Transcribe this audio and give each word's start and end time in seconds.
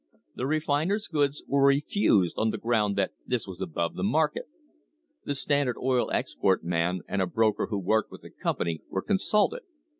The 0.33 0.47
refiners' 0.47 1.05
goods 1.05 1.43
were 1.47 1.63
refused 1.67 2.39
on 2.39 2.49
the 2.49 2.57
ground 2.57 2.95
that 2.95 3.11
this 3.27 3.45
was 3.45 3.61
above 3.61 3.93
the 3.93 4.01
market. 4.03 4.45
The 5.25 5.35
Standard 5.35 5.77
Oil 5.77 6.09
export 6.11 6.63
man 6.63 7.01
and 7.07 7.21
a 7.21 7.27
broker 7.27 7.67
who 7.67 7.77
worked 7.77 8.09
with 8.11 8.23
the 8.23 8.31
company 8.31 8.81
were 8.89 9.03
consulted. 9.03 9.61